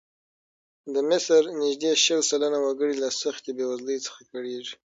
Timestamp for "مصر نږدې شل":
1.09-2.21